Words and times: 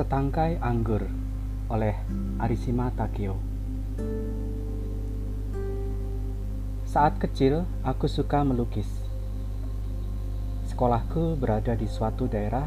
Setangkai 0.00 0.56
Anggur 0.64 1.04
oleh 1.68 1.92
Arishima 2.40 2.88
Takeo 2.88 3.36
Saat 6.88 7.20
kecil, 7.20 7.68
aku 7.84 8.08
suka 8.08 8.40
melukis. 8.40 8.88
Sekolahku 10.72 11.36
berada 11.36 11.76
di 11.76 11.84
suatu 11.84 12.24
daerah 12.32 12.64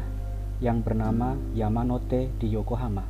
yang 0.62 0.78
bernama 0.78 1.34
Yamanote 1.58 2.30
di 2.38 2.54
Yokohama. 2.54 3.02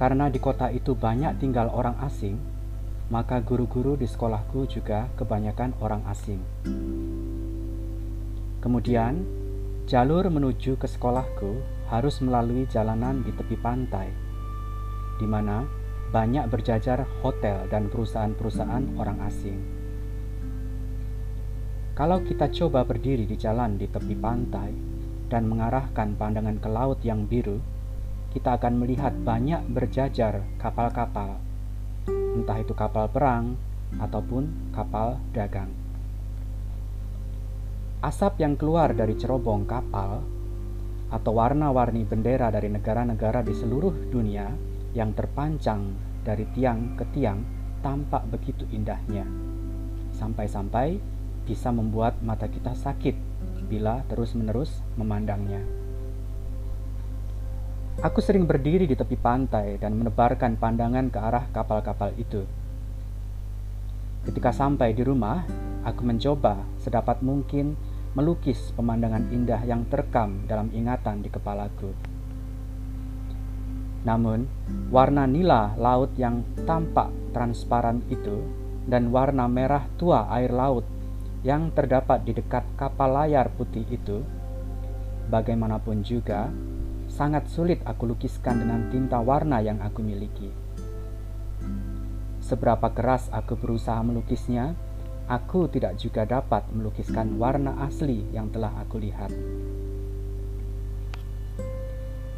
Karena 0.00 0.32
di 0.32 0.40
kota 0.40 0.72
itu 0.72 0.96
banyak 0.96 1.36
tinggal 1.36 1.68
orang 1.68 2.00
asing, 2.00 2.40
maka 3.12 3.44
guru-guru 3.44 3.92
di 4.00 4.08
sekolahku 4.08 4.64
juga 4.72 5.12
kebanyakan 5.20 5.76
orang 5.84 6.00
asing. 6.08 6.40
Kemudian, 8.64 9.20
jalur 9.84 10.32
menuju 10.32 10.80
ke 10.80 10.88
sekolahku 10.88 11.75
harus 11.86 12.18
melalui 12.18 12.66
jalanan 12.66 13.22
di 13.22 13.30
tepi 13.30 13.54
pantai, 13.58 14.10
di 15.18 15.26
mana 15.26 15.62
banyak 16.10 16.46
berjajar 16.50 17.06
hotel 17.22 17.66
dan 17.70 17.90
perusahaan-perusahaan 17.90 18.98
orang 18.98 19.18
asing. 19.26 19.58
Kalau 21.96 22.20
kita 22.20 22.52
coba 22.52 22.84
berdiri 22.84 23.24
di 23.24 23.40
jalan 23.40 23.80
di 23.80 23.88
tepi 23.88 24.14
pantai 24.18 24.70
dan 25.32 25.48
mengarahkan 25.48 26.12
pandangan 26.14 26.60
ke 26.60 26.68
laut 26.68 27.00
yang 27.00 27.24
biru, 27.24 27.58
kita 28.36 28.60
akan 28.60 28.84
melihat 28.84 29.16
banyak 29.24 29.64
berjajar 29.72 30.44
kapal-kapal, 30.60 31.40
entah 32.06 32.58
itu 32.60 32.76
kapal 32.76 33.08
perang 33.08 33.56
ataupun 33.96 34.74
kapal 34.76 35.16
dagang. 35.32 35.72
Asap 38.04 38.44
yang 38.44 38.60
keluar 38.60 38.92
dari 38.92 39.16
cerobong 39.16 39.64
kapal 39.64 40.35
atau 41.10 41.38
warna-warni 41.38 42.02
bendera 42.02 42.50
dari 42.50 42.66
negara-negara 42.66 43.46
di 43.46 43.54
seluruh 43.54 44.10
dunia 44.10 44.50
yang 44.96 45.14
terpancang 45.14 45.94
dari 46.26 46.48
tiang 46.56 46.98
ke 46.98 47.04
tiang 47.14 47.38
tampak 47.84 48.26
begitu 48.26 48.66
indahnya. 48.74 49.22
Sampai-sampai 50.16 50.98
bisa 51.46 51.70
membuat 51.70 52.18
mata 52.26 52.50
kita 52.50 52.74
sakit 52.74 53.14
bila 53.70 54.02
terus-menerus 54.10 54.82
memandangnya. 54.98 55.62
Aku 58.02 58.20
sering 58.20 58.44
berdiri 58.44 58.84
di 58.84 58.92
tepi 58.92 59.16
pantai 59.16 59.80
dan 59.80 59.96
menebarkan 59.96 60.60
pandangan 60.60 61.08
ke 61.08 61.16
arah 61.16 61.48
kapal-kapal 61.48 62.12
itu. 62.20 62.44
Ketika 64.26 64.52
sampai 64.52 64.92
di 64.92 65.00
rumah, 65.00 65.46
aku 65.86 66.02
mencoba 66.02 66.60
sedapat 66.82 67.22
mungkin 67.22 67.78
melukis 68.16 68.72
pemandangan 68.72 69.28
indah 69.28 69.60
yang 69.68 69.84
terekam 69.92 70.48
dalam 70.48 70.72
ingatan 70.72 71.20
di 71.20 71.28
kepalaku. 71.28 71.92
Namun, 74.08 74.48
warna 74.88 75.28
nila 75.28 75.76
laut 75.76 76.16
yang 76.16 76.40
tampak 76.64 77.12
transparan 77.36 78.00
itu 78.08 78.40
dan 78.88 79.12
warna 79.12 79.44
merah 79.52 79.84
tua 80.00 80.32
air 80.32 80.48
laut 80.48 80.88
yang 81.44 81.68
terdapat 81.76 82.24
di 82.24 82.32
dekat 82.32 82.64
kapal 82.80 83.12
layar 83.12 83.52
putih 83.52 83.84
itu, 83.92 84.24
bagaimanapun 85.28 86.00
juga, 86.00 86.48
sangat 87.12 87.52
sulit 87.52 87.84
aku 87.84 88.16
lukiskan 88.16 88.64
dengan 88.64 88.88
tinta 88.88 89.20
warna 89.20 89.60
yang 89.60 89.78
aku 89.84 90.00
miliki. 90.00 90.48
Seberapa 92.40 92.94
keras 92.94 93.28
aku 93.34 93.58
berusaha 93.58 93.98
melukisnya, 94.06 94.78
aku 95.26 95.66
tidak 95.66 95.98
juga 95.98 96.22
dapat 96.22 96.70
melukiskan 96.70 97.34
warna 97.34 97.74
asli 97.82 98.22
yang 98.30 98.50
telah 98.54 98.70
aku 98.78 99.02
lihat. 99.02 99.30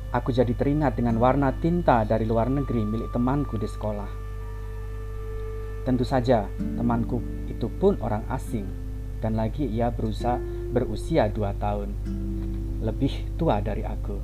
Aku 0.09 0.32
jadi 0.32 0.56
teringat 0.56 0.97
dengan 0.97 1.21
warna 1.21 1.53
tinta 1.60 2.00
dari 2.09 2.25
luar 2.25 2.48
negeri 2.48 2.81
milik 2.81 3.12
temanku 3.12 3.60
di 3.60 3.69
sekolah. 3.69 4.09
Tentu 5.84 6.04
saja, 6.04 6.48
temanku 6.56 7.21
itu 7.48 7.69
pun 7.69 8.00
orang 8.00 8.25
asing, 8.32 8.65
dan 9.21 9.37
lagi 9.37 9.69
ia 9.69 9.93
berusaha 9.93 10.41
berusia 10.72 11.28
dua 11.28 11.53
tahun, 11.60 11.93
lebih 12.81 13.37
tua 13.37 13.60
dari 13.60 13.84
aku. 13.84 14.16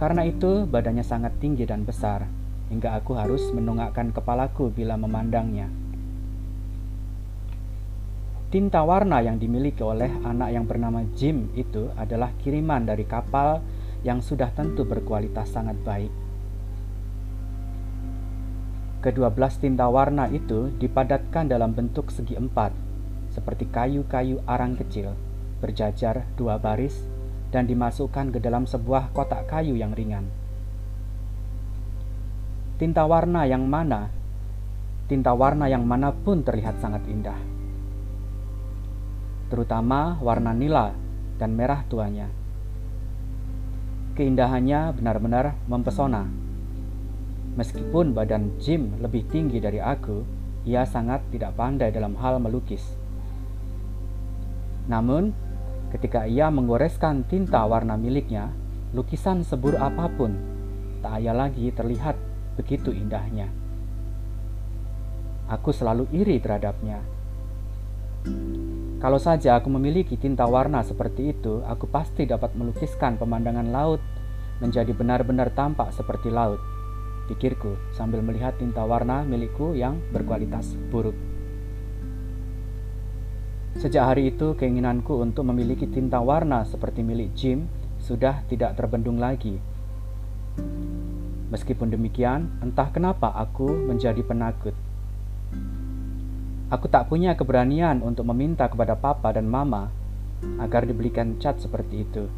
Karena 0.00 0.24
itu, 0.24 0.64
badannya 0.64 1.04
sangat 1.04 1.36
tinggi 1.44 1.68
dan 1.68 1.84
besar, 1.84 2.24
hingga 2.72 2.96
aku 2.96 3.20
harus 3.20 3.44
menunggakkan 3.52 4.16
kepalaku 4.16 4.72
bila 4.72 4.96
memandangnya. 4.96 5.79
Tinta 8.50 8.82
warna 8.82 9.22
yang 9.22 9.38
dimiliki 9.38 9.78
oleh 9.78 10.10
anak 10.26 10.50
yang 10.50 10.66
bernama 10.66 11.06
Jim 11.14 11.54
itu 11.54 11.86
adalah 11.94 12.34
kiriman 12.42 12.82
dari 12.82 13.06
kapal 13.06 13.62
yang 14.02 14.18
sudah 14.18 14.50
tentu 14.50 14.82
berkualitas 14.82 15.54
sangat 15.54 15.78
baik. 15.86 16.10
Kedua 19.06 19.30
belas 19.30 19.54
tinta 19.62 19.86
warna 19.86 20.26
itu 20.34 20.66
dipadatkan 20.82 21.46
dalam 21.46 21.78
bentuk 21.78 22.10
segi 22.10 22.34
empat, 22.34 22.74
seperti 23.30 23.70
kayu-kayu 23.70 24.42
arang 24.50 24.74
kecil, 24.74 25.14
berjajar 25.62 26.26
dua 26.34 26.58
baris, 26.58 27.06
dan 27.54 27.70
dimasukkan 27.70 28.34
ke 28.34 28.42
dalam 28.42 28.66
sebuah 28.66 29.14
kotak 29.14 29.46
kayu 29.46 29.78
yang 29.78 29.94
ringan. 29.94 30.26
Tinta 32.82 33.06
warna 33.06 33.46
yang 33.46 33.62
mana? 33.70 34.10
Tinta 35.06 35.38
warna 35.38 35.70
yang 35.70 35.86
mana 35.86 36.10
pun 36.10 36.42
terlihat 36.42 36.82
sangat 36.82 37.06
indah 37.06 37.59
terutama 39.50 40.16
warna 40.22 40.54
nila 40.54 40.94
dan 41.36 41.58
merah 41.58 41.82
tuanya. 41.90 42.30
Keindahannya 44.14 44.94
benar-benar 44.94 45.58
mempesona. 45.66 46.30
Meskipun 47.58 48.14
badan 48.14 48.54
Jim 48.62 48.94
lebih 49.02 49.26
tinggi 49.26 49.58
dari 49.58 49.82
aku, 49.82 50.22
ia 50.62 50.86
sangat 50.86 51.24
tidak 51.34 51.58
pandai 51.58 51.90
dalam 51.90 52.14
hal 52.14 52.38
melukis. 52.38 52.84
Namun, 54.86 55.34
ketika 55.90 56.30
ia 56.30 56.46
menggoreskan 56.48 57.26
tinta 57.26 57.66
warna 57.66 57.98
miliknya, 57.98 58.54
lukisan 58.94 59.42
sebur 59.42 59.74
apa 59.78 60.06
pun 60.14 60.34
tak 61.02 61.22
ayah 61.22 61.34
lagi 61.34 61.72
terlihat 61.74 62.14
begitu 62.54 62.94
indahnya. 62.94 63.48
Aku 65.50 65.74
selalu 65.74 66.06
iri 66.14 66.38
terhadapnya. 66.38 67.02
Kalau 69.00 69.16
saja 69.16 69.56
aku 69.56 69.72
memiliki 69.72 70.20
tinta 70.20 70.44
warna 70.44 70.84
seperti 70.84 71.32
itu, 71.32 71.64
aku 71.64 71.88
pasti 71.88 72.28
dapat 72.28 72.52
melukiskan 72.52 73.16
pemandangan 73.16 73.72
laut 73.72 74.04
menjadi 74.60 74.92
benar-benar 74.92 75.56
tampak 75.56 75.88
seperti 75.96 76.28
laut. 76.28 76.60
Pikirku 77.24 77.80
sambil 77.96 78.20
melihat 78.20 78.60
tinta 78.60 78.84
warna 78.84 79.24
milikku 79.24 79.72
yang 79.72 80.04
berkualitas 80.12 80.76
buruk. 80.92 81.16
Sejak 83.80 84.04
hari 84.04 84.36
itu, 84.36 84.52
keinginanku 84.52 85.16
untuk 85.16 85.48
memiliki 85.48 85.88
tinta 85.88 86.20
warna 86.20 86.68
seperti 86.68 87.00
milik 87.00 87.32
Jim 87.32 87.72
sudah 88.04 88.44
tidak 88.52 88.76
terbendung 88.76 89.16
lagi. 89.16 89.56
Meskipun 91.48 91.88
demikian, 91.88 92.52
entah 92.60 92.92
kenapa 92.92 93.32
aku 93.32 93.64
menjadi 93.64 94.20
penakut. 94.20 94.76
Aku 96.70 96.86
tak 96.86 97.10
punya 97.10 97.34
keberanian 97.34 97.98
untuk 97.98 98.30
meminta 98.30 98.70
kepada 98.70 98.94
papa 98.94 99.34
dan 99.34 99.50
mama 99.50 99.90
agar 100.62 100.86
dibelikan 100.86 101.34
cat 101.42 101.58
seperti 101.58 102.06
itu. 102.06 102.30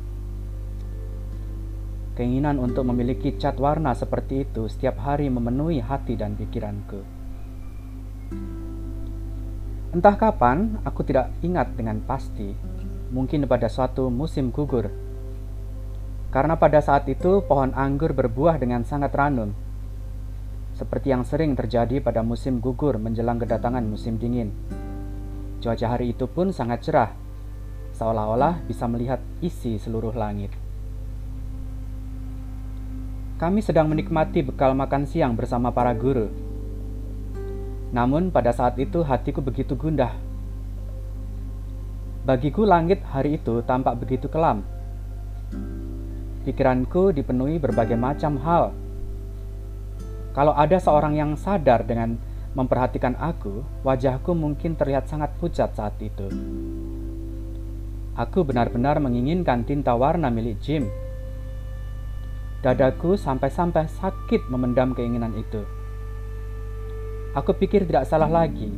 Keinginan 2.17 2.57
untuk 2.57 2.89
memiliki 2.89 3.37
cat 3.37 3.61
warna 3.61 3.93
seperti 3.93 4.49
itu 4.49 4.73
setiap 4.73 5.05
hari 5.05 5.29
memenuhi 5.29 5.85
hati 5.85 6.17
dan 6.17 6.33
pikiranku. 6.33 7.05
Entah 9.93 10.17
kapan, 10.17 10.81
aku 10.81 11.05
tidak 11.05 11.29
ingat 11.45 11.77
dengan 11.77 12.01
pasti, 12.01 12.57
mungkin 13.13 13.45
pada 13.45 13.69
suatu 13.69 14.09
musim 14.09 14.49
gugur. 14.49 14.89
Karena 16.33 16.57
pada 16.57 16.81
saat 16.81 17.05
itu 17.05 17.45
pohon 17.45 17.77
anggur 17.77 18.17
berbuah 18.17 18.57
dengan 18.57 18.89
sangat 18.89 19.13
ranum 19.13 19.53
seperti 20.73 21.13
yang 21.13 21.23
sering 21.23 21.53
terjadi 21.53 22.01
pada 22.01 22.25
musim 22.25 22.59
gugur 22.59 22.97
menjelang 22.97 23.37
kedatangan 23.37 23.85
musim 23.85 24.17
dingin. 24.17 24.53
Cuaca 25.63 25.95
hari 25.95 26.17
itu 26.17 26.27
pun 26.27 26.51
sangat 26.51 26.83
cerah, 26.83 27.11
seolah-olah 27.95 28.65
bisa 28.67 28.89
melihat 28.89 29.21
isi 29.45 29.79
seluruh 29.79 30.17
langit. 30.17 30.51
Kami 33.39 33.59
sedang 33.59 33.91
menikmati 33.91 34.43
bekal 34.43 34.75
makan 34.75 35.07
siang 35.07 35.35
bersama 35.35 35.75
para 35.75 35.95
guru. 35.95 36.31
Namun 37.93 38.33
pada 38.33 38.55
saat 38.55 38.79
itu 38.81 39.05
hatiku 39.05 39.43
begitu 39.45 39.77
gundah. 39.77 40.15
Bagiku 42.23 42.63
langit 42.63 43.03
hari 43.11 43.37
itu 43.37 43.61
tampak 43.67 43.99
begitu 43.99 44.31
kelam. 44.31 44.63
Pikiranku 46.47 47.11
dipenuhi 47.11 47.59
berbagai 47.59 47.99
macam 47.99 48.39
hal 48.43 48.71
kalau 50.33 50.57
ada 50.57 50.81
seorang 50.81 51.13
yang 51.13 51.37
sadar 51.37 51.85
dengan 51.85 52.17
memperhatikan 52.57 53.17
aku, 53.21 53.65
wajahku 53.85 54.33
mungkin 54.33 54.77
terlihat 54.77 55.09
sangat 55.09 55.33
pucat 55.37 55.73
saat 55.77 55.97
itu. 56.01 56.29
Aku 58.13 58.45
benar-benar 58.45 59.01
menginginkan 59.01 59.65
tinta 59.65 59.97
warna 59.97 60.29
milik 60.29 60.61
Jim. 60.61 60.85
Dadaku 62.61 63.17
sampai-sampai 63.17 63.89
sakit 63.89 64.53
memendam 64.53 64.93
keinginan 64.93 65.33
itu. 65.37 65.65
Aku 67.33 67.57
pikir 67.57 67.89
tidak 67.89 68.05
salah 68.05 68.29
lagi. 68.29 68.69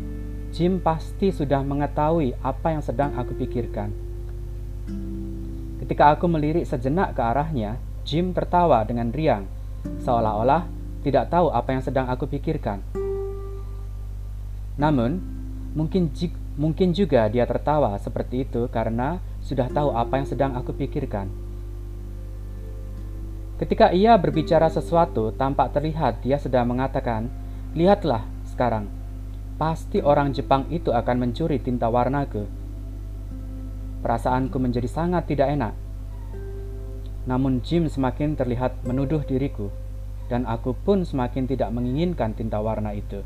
Jim 0.54 0.78
pasti 0.78 1.34
sudah 1.34 1.66
mengetahui 1.66 2.38
apa 2.38 2.78
yang 2.78 2.82
sedang 2.82 3.10
aku 3.18 3.34
pikirkan. 3.34 3.90
Ketika 5.82 6.14
aku 6.14 6.30
melirik 6.30 6.62
sejenak 6.62 7.18
ke 7.18 7.22
arahnya, 7.22 7.82
Jim 8.06 8.30
tertawa 8.30 8.86
dengan 8.86 9.10
riang, 9.10 9.50
seolah-olah 10.06 10.83
tidak 11.04 11.28
tahu 11.28 11.52
apa 11.52 11.76
yang 11.76 11.82
sedang 11.84 12.08
aku 12.08 12.24
pikirkan. 12.24 12.80
Namun, 14.80 15.20
mungkin 15.76 16.10
mungkin 16.56 16.96
juga 16.96 17.28
dia 17.28 17.44
tertawa 17.44 17.94
seperti 18.00 18.48
itu 18.48 18.66
karena 18.72 19.20
sudah 19.44 19.68
tahu 19.68 19.92
apa 19.92 20.18
yang 20.18 20.26
sedang 20.26 20.56
aku 20.56 20.72
pikirkan. 20.72 21.28
Ketika 23.60 23.94
ia 23.94 24.18
berbicara 24.18 24.66
sesuatu, 24.66 25.30
tampak 25.30 25.70
terlihat 25.70 26.24
dia 26.26 26.42
sedang 26.42 26.66
mengatakan, 26.66 27.30
"Lihatlah, 27.76 28.26
sekarang. 28.54 28.86
Pasti 29.58 29.98
orang 29.98 30.30
Jepang 30.30 30.70
itu 30.70 30.94
akan 30.94 31.26
mencuri 31.26 31.58
tinta 31.58 31.90
warnaku. 31.90 32.46
Perasaanku 34.02 34.58
menjadi 34.62 34.86
sangat 34.86 35.26
tidak 35.26 35.50
enak. 35.54 35.74
Namun 37.26 37.62
Jim 37.66 37.90
semakin 37.90 38.38
terlihat 38.38 38.86
menuduh 38.86 39.22
diriku, 39.26 39.74
dan 40.30 40.48
aku 40.48 40.72
pun 40.72 41.04
semakin 41.04 41.44
tidak 41.48 41.70
menginginkan 41.74 42.32
tinta 42.32 42.58
warna 42.60 42.96
itu. 42.96 43.20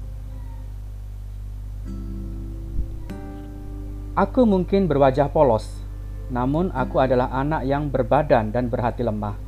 Aku 4.19 4.43
mungkin 4.45 4.91
berwajah 4.91 5.31
polos, 5.31 5.83
namun 6.29 6.75
aku 6.75 6.99
adalah 6.99 7.31
anak 7.31 7.62
yang 7.62 7.87
berbadan 7.87 8.50
dan 8.50 8.67
berhati 8.67 9.06
lemah. 9.06 9.39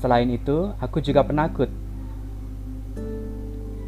Selain 0.00 0.28
itu, 0.32 0.72
aku 0.80 1.04
juga 1.04 1.20
penakut 1.24 1.68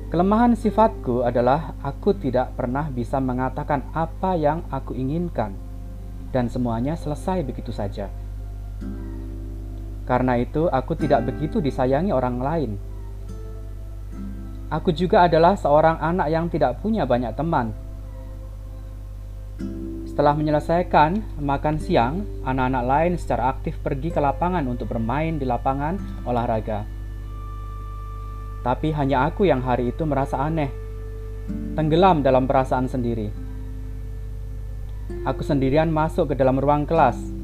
Kelemahan 0.09 0.57
sifatku 0.57 1.21
adalah 1.21 1.77
aku 1.85 2.17
tidak 2.17 2.57
pernah 2.57 2.89
bisa 2.89 3.21
mengatakan 3.21 3.85
apa 3.93 4.41
yang 4.41 4.65
aku 4.73 4.97
inginkan, 4.97 5.53
dan 6.33 6.49
semuanya 6.49 6.97
selesai 6.97 7.45
begitu 7.45 7.77
saja. 7.77 8.09
Karena 10.09 10.41
itu, 10.41 10.73
aku 10.73 10.97
tidak 10.97 11.29
begitu 11.29 11.61
disayangi 11.61 12.17
orang 12.17 12.41
lain. 12.41 12.71
Aku 14.73 14.89
juga 14.93 15.29
adalah 15.29 15.53
seorang 15.57 16.01
anak 16.01 16.29
yang 16.33 16.49
tidak 16.49 16.81
punya 16.81 17.05
banyak 17.05 17.37
teman. 17.37 17.77
Setelah 20.09 20.35
menyelesaikan 20.35 21.41
makan 21.41 21.77
siang, 21.77 22.27
anak-anak 22.43 22.85
lain 22.85 23.13
secara 23.21 23.53
aktif 23.53 23.79
pergi 23.85 24.11
ke 24.11 24.21
lapangan 24.21 24.65
untuk 24.67 24.91
bermain 24.91 25.37
di 25.37 25.47
lapangan 25.47 26.25
olahraga. 26.27 26.89
Tapi 28.67 28.91
hanya 28.93 29.31
aku 29.31 29.47
yang 29.47 29.63
hari 29.63 29.95
itu 29.95 30.03
merasa 30.03 30.43
aneh, 30.43 30.69
tenggelam 31.79 32.27
dalam 32.27 32.51
perasaan 32.51 32.91
sendiri. 32.91 33.31
Aku 35.25 35.41
sendirian 35.47 35.89
masuk 35.89 36.33
ke 36.33 36.35
dalam 36.35 36.59
ruang 36.61 36.85
kelas. 36.85 37.38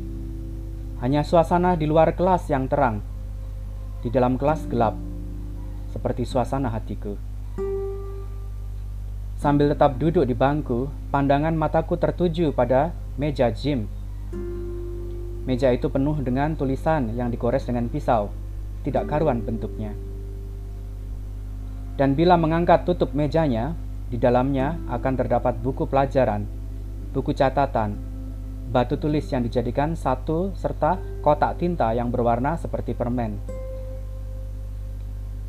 Hanya 1.05 1.21
suasana 1.21 1.77
di 1.77 1.85
luar 1.85 2.17
kelas 2.17 2.49
yang 2.49 2.65
terang. 2.65 3.05
Di 4.01 4.09
dalam 4.09 4.41
kelas 4.41 4.65
gelap, 4.73 4.97
seperti 5.93 6.25
suasana 6.25 6.73
hatiku. 6.73 7.13
Sambil 9.37 9.69
tetap 9.69 10.01
duduk 10.01 10.25
di 10.25 10.33
bangku, 10.33 10.89
pandangan 11.13 11.53
mataku 11.53 12.01
tertuju 12.01 12.57
pada 12.57 12.97
meja 13.21 13.53
gym. 13.53 13.85
Meja 15.45 15.77
itu 15.77 15.93
penuh 15.93 16.25
dengan 16.25 16.57
tulisan 16.57 17.13
yang 17.13 17.29
digores 17.29 17.69
dengan 17.69 17.93
pisau, 17.93 18.33
tidak 18.81 19.05
karuan 19.05 19.45
bentuknya. 19.45 19.93
Dan 22.01 22.17
bila 22.17 22.41
mengangkat 22.41 22.89
tutup 22.89 23.13
mejanya, 23.13 23.77
di 24.09 24.17
dalamnya 24.17 24.81
akan 24.89 25.21
terdapat 25.21 25.61
buku 25.61 25.85
pelajaran, 25.85 26.49
buku 27.13 27.37
catatan, 27.37 28.14
batu 28.71 29.01
tulis 29.01 29.25
yang 29.33 29.45
dijadikan 29.45 29.97
satu, 29.97 30.53
serta 30.57 31.01
kotak 31.21 31.61
tinta 31.61 31.93
yang 31.93 32.13
berwarna 32.13 32.57
seperti 32.61 32.93
permen. 32.97 33.41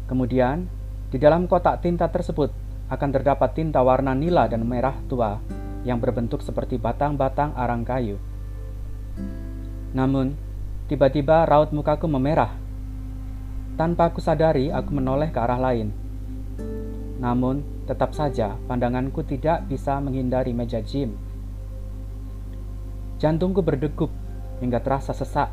Kemudian, 0.06 0.69
di 1.09 1.17
dalam 1.17 1.50
kotak 1.50 1.81
tinta 1.81 2.07
tersebut 2.12 2.51
akan 2.91 3.09
terdapat 3.09 3.57
tinta 3.57 3.81
warna 3.81 4.13
nila 4.13 4.45
dan 4.45 4.62
merah 4.65 4.95
tua 5.09 5.41
yang 5.85 5.97
berbentuk 5.97 6.41
seperti 6.45 6.77
batang-batang 6.77 7.53
arang 7.57 7.81
kayu. 7.81 8.21
Namun, 9.95 10.38
tiba-tiba 10.91 11.47
raut 11.50 11.73
mukaku 11.73 12.06
memerah. 12.06 12.53
Tanpa 13.75 14.07
aku 14.13 14.21
sadari, 14.21 14.71
aku 14.71 14.94
menoleh 14.94 15.33
ke 15.33 15.39
arah 15.41 15.59
lain 15.59 16.06
namun, 17.15 17.63
tetap 17.88 18.11
saja 18.11 18.59
pandanganku 18.68 19.23
tidak 19.23 19.63
bisa 19.65 19.97
menghindari 20.03 20.51
meja 20.51 20.83
gym. 20.83 21.15
Jantungku 23.15 23.63
berdegup 23.63 24.12
hingga 24.59 24.83
terasa 24.83 25.15
sesak. 25.15 25.47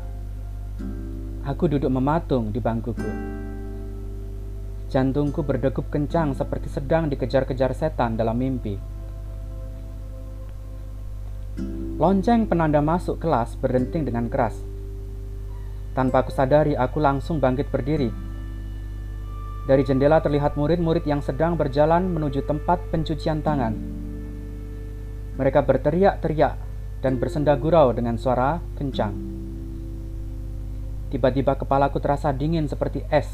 Aku 1.47 1.71
duduk 1.71 1.87
mematung 1.87 2.51
di 2.51 2.59
bangkuku. 2.59 3.11
Jantungku 4.91 5.47
berdegup 5.47 5.87
kencang 5.87 6.35
seperti 6.35 6.67
sedang 6.67 7.07
dikejar-kejar 7.07 7.71
setan 7.71 8.19
dalam 8.19 8.35
mimpi. 8.35 8.75
Lonceng 11.95 12.51
penanda 12.51 12.83
masuk 12.83 13.19
kelas 13.23 13.55
berdenting 13.55 14.03
dengan 14.03 14.27
keras. 14.27 14.59
Tanpa 15.95 16.25
aku 16.25 16.35
sadari, 16.35 16.75
aku 16.75 16.99
langsung 16.99 17.39
bangkit 17.39 17.71
berdiri 17.71 18.33
dari 19.63 19.83
jendela 19.87 20.19
terlihat 20.19 20.59
murid-murid 20.59 21.07
yang 21.07 21.23
sedang 21.23 21.55
berjalan 21.55 22.11
menuju 22.11 22.43
tempat 22.43 22.83
pencucian 22.91 23.39
tangan. 23.39 23.71
Mereka 25.39 25.63
berteriak-teriak 25.63 26.62
dan 27.03 27.19
bersenda 27.19 27.51
gurau 27.59 27.91
dengan 27.91 28.15
suara 28.15 28.63
kencang. 28.79 29.11
Tiba-tiba 31.11 31.59
kepalaku 31.59 31.99
terasa 31.99 32.31
dingin 32.31 32.65
seperti 32.71 33.03
es. 33.11 33.27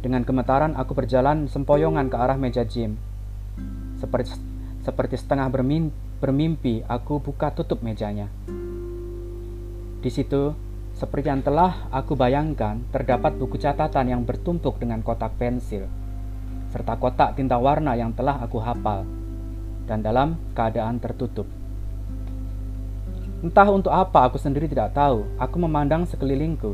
Dengan 0.00 0.24
gemetaran 0.24 0.72
aku 0.74 0.96
berjalan 0.96 1.46
sempoyongan 1.52 2.08
ke 2.08 2.16
arah 2.16 2.40
meja 2.40 2.64
gym. 2.64 2.96
Seperti, 4.00 4.34
seperti 4.82 5.20
setengah 5.20 5.52
bermimpi, 5.52 5.94
bermimpi, 6.16 6.74
aku 6.88 7.20
buka 7.20 7.52
tutup 7.52 7.84
mejanya. 7.84 8.32
Di 10.00 10.08
situ 10.08 10.56
seperti 10.96 11.28
yang 11.28 11.44
telah 11.44 11.92
aku 11.92 12.16
bayangkan, 12.16 12.80
terdapat 12.88 13.36
buku 13.36 13.60
catatan 13.60 14.08
yang 14.08 14.24
bertumpuk 14.24 14.80
dengan 14.80 15.04
kotak 15.04 15.36
pensil, 15.36 15.84
serta 16.72 16.96
kotak 16.96 17.36
tinta 17.36 17.60
warna 17.60 17.92
yang 18.00 18.16
telah 18.16 18.40
aku 18.40 18.56
hafal, 18.64 19.04
dan 19.84 20.00
dalam 20.00 20.40
keadaan 20.56 20.96
tertutup. 20.96 21.55
Entah 23.44 23.68
untuk 23.68 23.92
apa 23.92 24.28
aku 24.28 24.40
sendiri 24.40 24.68
tidak 24.68 24.96
tahu, 24.96 25.28
aku 25.36 25.56
memandang 25.60 26.08
sekelilingku. 26.08 26.72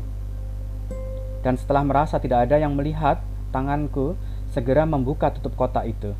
Dan 1.43 1.59
setelah 1.59 1.83
merasa 1.83 2.19
tidak 2.19 2.47
ada 2.47 2.59
yang 2.59 2.77
melihat, 2.77 3.19
tanganku 3.51 4.15
segera 4.51 4.87
membuka 4.87 5.33
tutup 5.33 5.59
kotak 5.59 5.91
itu. 5.91 6.15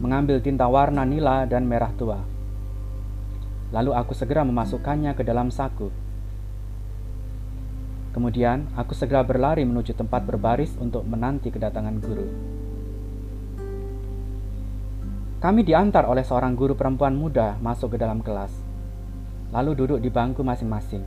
Mengambil 0.00 0.42
tinta 0.44 0.68
warna 0.68 1.08
nila 1.08 1.48
dan 1.48 1.64
merah 1.64 1.90
tua. 1.96 2.20
Lalu 3.72 3.96
aku 3.96 4.12
segera 4.12 4.44
memasukkannya 4.46 5.16
ke 5.16 5.26
dalam 5.26 5.48
saku 5.48 6.06
Kemudian, 8.16 8.64
aku 8.72 8.96
segera 8.96 9.20
berlari 9.20 9.68
menuju 9.68 9.92
tempat 9.92 10.24
berbaris 10.24 10.72
untuk 10.80 11.04
menanti 11.04 11.52
kedatangan 11.52 12.00
guru. 12.00 12.24
Kami 15.36 15.60
diantar 15.60 16.08
oleh 16.08 16.24
seorang 16.24 16.56
guru 16.56 16.72
perempuan 16.72 17.12
muda 17.12 17.60
masuk 17.60 17.92
ke 17.92 18.00
dalam 18.00 18.24
kelas, 18.24 18.48
lalu 19.54 19.78
duduk 19.78 19.98
di 20.02 20.10
bangku 20.10 20.42
masing-masing. 20.42 21.02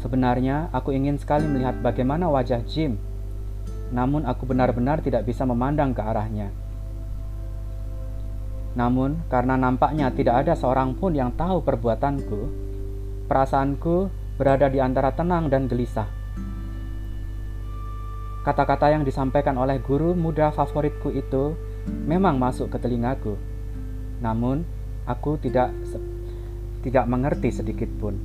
Sebenarnya, 0.00 0.72
aku 0.72 0.96
ingin 0.96 1.20
sekali 1.20 1.44
melihat 1.44 1.76
bagaimana 1.84 2.26
wajah 2.32 2.64
Jim, 2.64 2.96
namun 3.92 4.24
aku 4.24 4.48
benar-benar 4.48 5.04
tidak 5.04 5.28
bisa 5.28 5.44
memandang 5.44 5.92
ke 5.92 6.00
arahnya. 6.00 6.48
Namun, 8.78 9.20
karena 9.28 9.58
nampaknya 9.58 10.08
tidak 10.14 10.46
ada 10.46 10.54
seorang 10.54 10.94
pun 10.94 11.12
yang 11.12 11.34
tahu 11.34 11.60
perbuatanku, 11.60 12.40
perasaanku 13.26 14.08
berada 14.38 14.70
di 14.72 14.78
antara 14.80 15.12
tenang 15.12 15.50
dan 15.52 15.68
gelisah. 15.68 16.08
Kata-kata 18.40 18.88
yang 18.88 19.04
disampaikan 19.04 19.60
oleh 19.60 19.84
guru 19.84 20.16
muda 20.16 20.48
favoritku 20.48 21.12
itu 21.12 21.52
memang 22.08 22.40
masuk 22.40 22.72
ke 22.72 22.80
telingaku. 22.80 23.36
Namun, 24.24 24.64
aku 25.04 25.36
tidak 25.36 25.68
tidak 26.80 27.04
mengerti 27.08 27.52
sedikit 27.52 27.88
pun. 28.00 28.16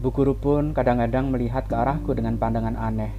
Bu 0.00 0.08
guru 0.08 0.32
pun 0.32 0.72
kadang-kadang 0.72 1.28
melihat 1.28 1.68
ke 1.68 1.76
arahku 1.76 2.16
dengan 2.16 2.40
pandangan 2.40 2.76
aneh. 2.76 3.12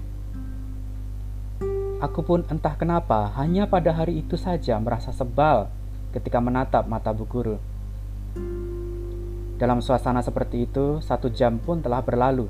Aku 2.02 2.26
pun 2.26 2.42
entah 2.50 2.74
kenapa 2.74 3.30
hanya 3.38 3.70
pada 3.70 3.94
hari 3.94 4.26
itu 4.26 4.34
saja 4.34 4.82
merasa 4.82 5.14
sebal 5.14 5.70
ketika 6.10 6.42
menatap 6.42 6.90
mata 6.90 7.14
Bu 7.14 7.30
Guru. 7.30 7.62
Dalam 9.62 9.78
suasana 9.86 10.26
seperti 10.26 10.66
itu, 10.66 10.98
satu 11.06 11.30
jam 11.30 11.62
pun 11.62 11.86
telah 11.86 12.02
berlalu. 12.02 12.50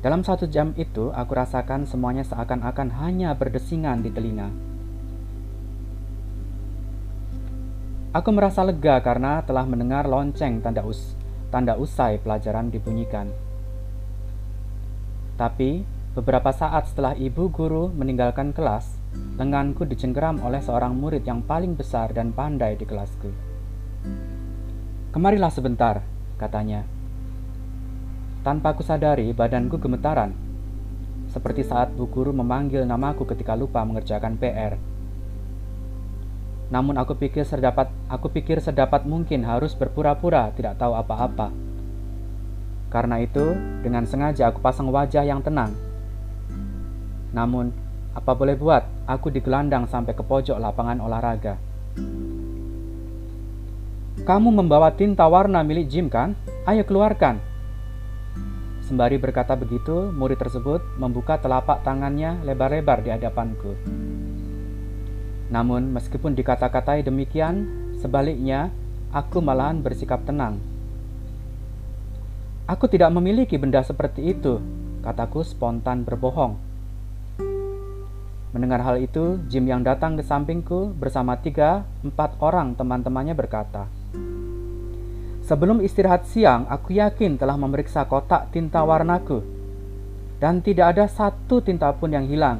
Dalam 0.00 0.24
satu 0.24 0.48
jam 0.48 0.72
itu, 0.80 1.12
aku 1.12 1.36
rasakan 1.36 1.84
semuanya 1.84 2.24
seakan-akan 2.24 2.96
hanya 3.04 3.36
berdesingan 3.36 4.00
di 4.00 4.08
telinga. 4.08 4.48
Aku 8.16 8.32
merasa 8.32 8.64
lega 8.64 8.96
karena 9.04 9.44
telah 9.44 9.68
mendengar 9.68 10.08
lonceng 10.08 10.64
tanda, 10.64 10.80
us 10.88 11.12
tanda 11.52 11.76
usai 11.76 12.16
pelajaran 12.16 12.72
dibunyikan. 12.72 13.28
Tapi, 15.36 15.84
beberapa 16.16 16.48
saat 16.48 16.88
setelah 16.88 17.12
ibu 17.12 17.52
guru 17.52 17.92
meninggalkan 17.92 18.56
kelas, 18.56 18.96
lenganku 19.36 19.84
dicengkeram 19.84 20.40
oleh 20.40 20.64
seorang 20.64 20.96
murid 20.96 21.28
yang 21.28 21.44
paling 21.44 21.76
besar 21.76 22.08
dan 22.16 22.32
pandai 22.32 22.80
di 22.80 22.88
kelasku. 22.88 23.28
Kemarilah 25.12 25.52
sebentar, 25.52 26.00
katanya. 26.40 26.88
Tanpa 28.40 28.72
aku 28.72 28.80
sadari, 28.80 29.36
badanku 29.36 29.76
gemetaran. 29.76 30.32
Seperti 31.28 31.68
saat 31.68 31.92
bu 31.92 32.08
guru 32.08 32.32
memanggil 32.32 32.80
namaku 32.88 33.28
ketika 33.28 33.52
lupa 33.52 33.84
mengerjakan 33.84 34.40
PR. 34.40 34.95
Namun 36.66 36.98
aku 36.98 37.14
pikir 37.14 37.46
sedapat 37.46 37.86
aku 38.10 38.30
pikir 38.30 38.58
sedapat 38.58 39.06
mungkin 39.06 39.46
harus 39.46 39.74
berpura-pura 39.78 40.50
tidak 40.54 40.78
tahu 40.78 40.98
apa-apa. 40.98 41.54
Karena 42.90 43.22
itu, 43.22 43.54
dengan 43.82 44.06
sengaja 44.06 44.50
aku 44.50 44.62
pasang 44.62 44.90
wajah 44.90 45.26
yang 45.26 45.42
tenang. 45.42 45.74
Namun, 47.34 47.74
apa 48.14 48.32
boleh 48.32 48.54
buat, 48.54 48.86
aku 49.04 49.28
digelandang 49.28 49.90
sampai 49.90 50.14
ke 50.14 50.22
pojok 50.22 50.56
lapangan 50.56 51.02
olahraga. 51.02 51.58
Kamu 54.22 54.48
membawa 54.54 54.94
tinta 54.94 55.26
warna 55.28 55.60
milik 55.66 55.90
Jim 55.90 56.06
kan? 56.08 56.38
Ayo 56.64 56.82
keluarkan, 56.82 57.38
Sembari 58.86 59.18
berkata 59.18 59.58
begitu, 59.58 60.14
murid 60.14 60.38
tersebut 60.38 60.78
membuka 60.94 61.42
telapak 61.42 61.82
tangannya 61.82 62.38
lebar-lebar 62.46 63.02
di 63.02 63.10
hadapanku. 63.10 63.74
Namun, 65.46 65.94
meskipun 65.94 66.34
dikata-katai 66.34 67.06
demikian, 67.06 67.66
sebaliknya 68.02 68.74
aku 69.14 69.38
malahan 69.38 69.78
bersikap 69.78 70.26
tenang. 70.26 70.58
Aku 72.66 72.90
tidak 72.90 73.14
memiliki 73.14 73.54
benda 73.54 73.78
seperti 73.86 74.34
itu, 74.34 74.58
kataku 75.06 75.46
spontan 75.46 76.02
berbohong. 76.02 76.58
Mendengar 78.50 78.82
hal 78.82 78.98
itu, 78.98 79.38
Jim 79.46 79.70
yang 79.70 79.86
datang 79.86 80.18
ke 80.18 80.26
sampingku 80.26 80.90
bersama 80.98 81.38
tiga, 81.38 81.86
empat 82.02 82.34
orang 82.42 82.74
teman-temannya 82.74 83.38
berkata, 83.38 83.86
Sebelum 85.46 85.78
istirahat 85.78 86.26
siang, 86.26 86.66
aku 86.66 86.98
yakin 86.98 87.38
telah 87.38 87.54
memeriksa 87.54 88.02
kotak 88.10 88.50
tinta 88.50 88.82
warnaku, 88.82 89.46
dan 90.42 90.58
tidak 90.58 90.98
ada 90.98 91.06
satu 91.06 91.62
tinta 91.62 91.94
pun 91.94 92.10
yang 92.10 92.26
hilang. 92.26 92.58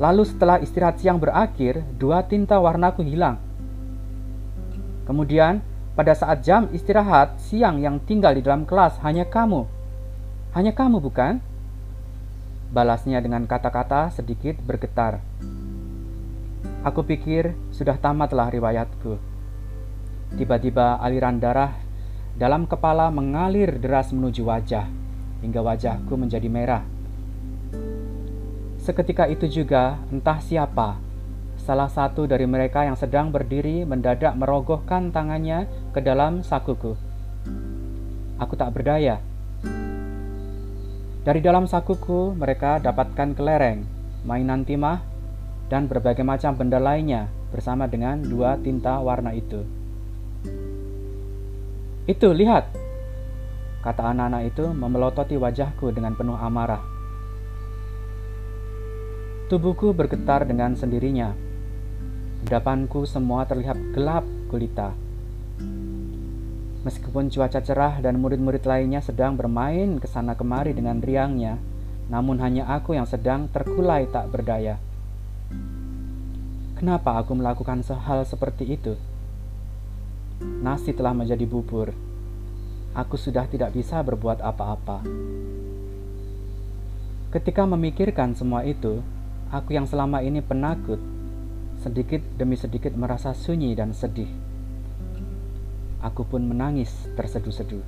Lalu, 0.00 0.24
setelah 0.24 0.56
istirahat 0.64 0.96
siang 0.96 1.20
berakhir, 1.20 1.84
dua 2.00 2.24
tinta 2.24 2.56
warnaku 2.56 3.04
hilang. 3.04 3.36
Kemudian, 5.04 5.60
pada 5.92 6.16
saat 6.16 6.40
jam 6.40 6.72
istirahat 6.72 7.36
siang 7.36 7.76
yang 7.84 8.00
tinggal 8.00 8.32
di 8.32 8.40
dalam 8.40 8.64
kelas 8.64 8.96
hanya 9.04 9.28
kamu. 9.28 9.68
Hanya 10.56 10.72
kamu, 10.72 11.04
bukan? 11.04 11.44
Balasnya 12.72 13.20
dengan 13.20 13.44
kata-kata 13.44 14.08
sedikit 14.08 14.56
bergetar. 14.64 15.20
Aku 16.80 17.04
pikir 17.04 17.52
sudah 17.68 18.00
tamatlah 18.00 18.48
riwayatku. 18.48 19.20
Tiba-tiba 20.40 20.96
aliran 20.96 21.36
darah 21.36 21.76
dalam 22.40 22.64
kepala 22.64 23.12
mengalir 23.12 23.76
deras 23.76 24.16
menuju 24.16 24.48
wajah, 24.48 24.88
hingga 25.44 25.60
wajahku 25.60 26.16
menjadi 26.16 26.48
merah. 26.48 26.99
Seketika 28.80 29.28
itu 29.28 29.44
juga, 29.44 30.00
entah 30.08 30.40
siapa, 30.40 30.96
salah 31.60 31.92
satu 31.92 32.24
dari 32.24 32.48
mereka 32.48 32.88
yang 32.88 32.96
sedang 32.96 33.28
berdiri 33.28 33.84
mendadak 33.84 34.32
merogohkan 34.32 35.12
tangannya 35.12 35.68
ke 35.92 36.00
dalam 36.00 36.40
sakuku. 36.40 36.96
Aku 38.40 38.56
tak 38.56 38.72
berdaya. 38.72 39.20
Dari 41.20 41.44
dalam 41.44 41.68
sakuku, 41.68 42.32
mereka 42.32 42.80
dapatkan 42.80 43.36
kelereng, 43.36 43.84
mainan 44.24 44.64
timah, 44.64 45.04
dan 45.68 45.84
berbagai 45.84 46.24
macam 46.24 46.56
benda 46.56 46.80
lainnya 46.80 47.28
bersama 47.52 47.84
dengan 47.84 48.24
dua 48.24 48.56
tinta 48.56 48.96
warna 48.96 49.36
itu. 49.36 49.60
Itu, 52.08 52.32
lihat! 52.32 52.64
Kata 53.84 54.08
anak-anak 54.08 54.42
itu 54.56 54.64
memelototi 54.72 55.36
wajahku 55.36 55.92
dengan 55.92 56.16
penuh 56.16 56.40
amarah. 56.40 56.99
Tubuhku 59.50 59.90
bergetar 59.90 60.46
dengan 60.46 60.78
sendirinya. 60.78 61.34
Depanku 62.46 63.02
semua 63.02 63.42
terlihat 63.50 63.74
gelap 63.90 64.22
gulita. 64.46 64.94
Meskipun 66.86 67.34
cuaca 67.34 67.58
cerah 67.58 67.98
dan 67.98 68.22
murid-murid 68.22 68.62
lainnya 68.62 69.02
sedang 69.02 69.34
bermain 69.34 69.98
ke 69.98 70.06
sana 70.06 70.38
kemari 70.38 70.70
dengan 70.70 71.02
riangnya, 71.02 71.58
namun 72.06 72.38
hanya 72.38 72.70
aku 72.70 72.94
yang 72.94 73.10
sedang 73.10 73.50
terkulai 73.50 74.06
tak 74.14 74.30
berdaya. 74.30 74.78
Kenapa 76.78 77.18
aku 77.18 77.34
melakukan 77.34 77.82
hal 77.82 78.22
seperti 78.22 78.78
itu? 78.78 78.94
Nasi 80.62 80.94
telah 80.94 81.10
menjadi 81.10 81.42
bubur. 81.50 81.90
Aku 82.94 83.18
sudah 83.18 83.50
tidak 83.50 83.74
bisa 83.74 83.98
berbuat 83.98 84.46
apa-apa. 84.46 85.02
Ketika 87.34 87.66
memikirkan 87.66 88.38
semua 88.38 88.62
itu, 88.62 89.02
aku 89.50 89.74
yang 89.74 89.84
selama 89.84 90.22
ini 90.22 90.38
penakut, 90.40 91.02
sedikit 91.82 92.22
demi 92.38 92.54
sedikit 92.54 92.94
merasa 92.94 93.34
sunyi 93.34 93.74
dan 93.74 93.90
sedih. 93.90 94.30
Aku 96.00 96.24
pun 96.24 96.46
menangis 96.46 96.88
terseduh-seduh. 97.18 97.84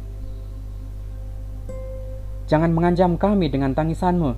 Jangan 2.51 2.75
mengancam 2.75 3.17
kami 3.17 3.49
dengan 3.49 3.73
tangisanmu, 3.73 4.37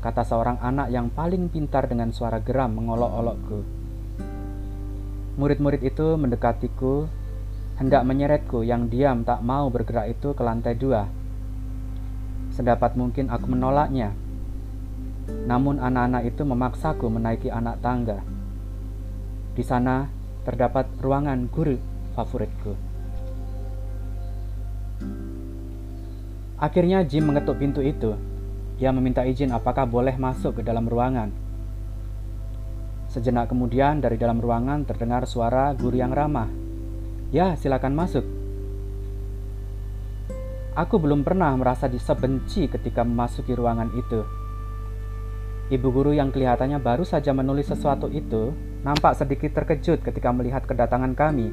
kata 0.00 0.24
seorang 0.24 0.56
anak 0.62 0.88
yang 0.88 1.12
paling 1.12 1.52
pintar 1.52 1.84
dengan 1.90 2.14
suara 2.14 2.40
geram 2.40 2.72
mengolok-olokku. 2.72 3.60
Murid-murid 5.36 5.82
itu 5.84 6.16
mendekatiku 6.16 7.10
hendak 7.76 8.06
menyeretku 8.06 8.62
yang 8.62 8.86
diam 8.86 9.26
tak 9.26 9.42
mau 9.42 9.68
bergerak 9.68 10.14
itu 10.14 10.32
ke 10.32 10.42
lantai 10.44 10.78
dua. 10.78 11.08
Sedapat 12.52 12.94
mungkin 12.94 13.32
aku 13.32 13.48
menolaknya. 13.48 14.12
Namun 15.48 15.82
anak-anak 15.82 16.32
itu 16.32 16.42
memaksaku 16.46 17.06
menaiki 17.08 17.48
anak 17.48 17.80
tangga. 17.84 18.22
Di 19.52 19.64
sana 19.66 20.08
terdapat 20.42 20.88
ruangan 20.98 21.50
guru 21.50 21.76
favoritku. 22.14 22.72
Akhirnya 26.62 27.02
Jim 27.02 27.26
mengetuk 27.26 27.58
pintu 27.58 27.82
itu. 27.82 28.14
Dia 28.78 28.94
meminta 28.94 29.26
izin 29.26 29.50
apakah 29.50 29.84
boleh 29.84 30.14
masuk 30.14 30.58
ke 30.58 30.62
dalam 30.62 30.86
ruangan. 30.86 31.30
Sejenak 33.10 33.52
kemudian 33.52 34.00
dari 34.00 34.16
dalam 34.16 34.40
ruangan 34.40 34.88
terdengar 34.88 35.28
suara 35.28 35.76
guru 35.76 36.00
yang 36.00 36.16
ramah 36.16 36.62
Ya, 37.32 37.56
silakan 37.56 37.96
masuk. 37.96 38.28
Aku 40.76 41.00
belum 41.00 41.24
pernah 41.24 41.56
merasa 41.56 41.88
disebenci 41.88 42.68
ketika 42.68 43.00
memasuki 43.08 43.56
ruangan 43.56 43.88
itu. 43.96 44.20
Ibu 45.70 45.88
guru 45.94 46.10
yang 46.10 46.34
kelihatannya 46.34 46.82
baru 46.82 47.06
saja 47.06 47.30
menulis 47.30 47.70
sesuatu 47.70 48.10
itu 48.10 48.50
nampak 48.82 49.14
sedikit 49.14 49.54
terkejut 49.54 50.02
ketika 50.02 50.34
melihat 50.34 50.66
kedatangan 50.66 51.14
kami. 51.14 51.52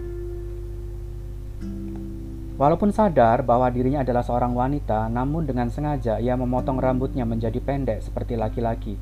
Walaupun 2.60 2.92
sadar 2.92 3.46
bahwa 3.46 3.72
dirinya 3.72 4.04
adalah 4.04 4.20
seorang 4.20 4.52
wanita, 4.52 5.08
namun 5.08 5.48
dengan 5.48 5.72
sengaja 5.72 6.20
ia 6.20 6.36
memotong 6.36 6.76
rambutnya 6.76 7.24
menjadi 7.24 7.56
pendek 7.64 8.04
seperti 8.04 8.36
laki-laki. 8.36 9.00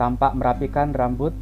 Tampak 0.00 0.32
merapikan 0.32 0.96
rambut 0.96 1.36